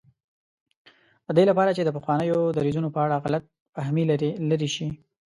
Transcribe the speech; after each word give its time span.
د 1.25 1.27
دې 1.37 1.43
لپاره 1.49 1.71
چې 1.77 1.83
د 1.83 1.89
پخوانیو 1.97 2.37
دریځونو 2.57 2.89
په 2.95 2.99
اړه 3.05 3.21
غلط 3.25 3.43
فهمي 3.75 4.03
لرې 4.51 4.69
شي. 4.75 4.87